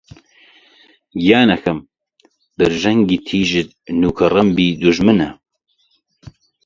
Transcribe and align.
گیانەکەم! 1.21 1.79
برژانگی 2.57 3.17
تیژت 3.27 3.69
نووکە 4.01 4.25
ڕمبی 4.33 4.67
دوژمنە 4.81 5.29